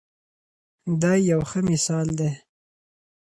[1.01, 2.31] دی یو ښه مثال دی.